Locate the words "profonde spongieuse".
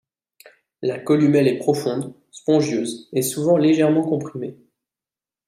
1.59-3.07